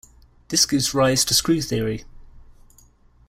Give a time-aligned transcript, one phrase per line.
[0.47, 2.05] This gives rise to screw theory.